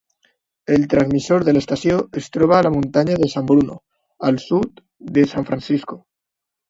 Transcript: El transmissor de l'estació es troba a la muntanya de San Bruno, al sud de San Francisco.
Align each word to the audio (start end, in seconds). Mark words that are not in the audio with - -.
El 0.75 0.85
transmissor 0.93 1.43
de 1.49 1.53
l'estació 1.55 1.99
es 2.21 2.31
troba 2.37 2.57
a 2.59 2.63
la 2.67 2.71
muntanya 2.77 3.17
de 3.25 3.29
San 3.37 3.47
Bruno, 3.51 3.77
al 4.31 4.41
sud 4.49 4.83
de 5.19 5.27
San 5.35 5.47
Francisco. 5.51 6.01